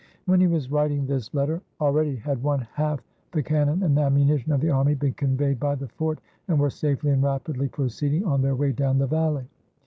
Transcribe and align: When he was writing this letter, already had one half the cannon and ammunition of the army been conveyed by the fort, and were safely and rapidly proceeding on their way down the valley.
When 0.25 0.41
he 0.41 0.47
was 0.47 0.71
writing 0.71 1.05
this 1.05 1.31
letter, 1.31 1.61
already 1.79 2.15
had 2.15 2.41
one 2.41 2.65
half 2.73 3.01
the 3.33 3.43
cannon 3.43 3.83
and 3.83 3.99
ammunition 3.99 4.51
of 4.51 4.59
the 4.59 4.71
army 4.71 4.95
been 4.95 5.13
conveyed 5.13 5.59
by 5.59 5.75
the 5.75 5.89
fort, 5.89 6.17
and 6.47 6.59
were 6.59 6.71
safely 6.71 7.11
and 7.11 7.21
rapidly 7.21 7.67
proceeding 7.67 8.25
on 8.25 8.41
their 8.41 8.55
way 8.55 8.71
down 8.71 8.97
the 8.97 9.05
valley. 9.05 9.45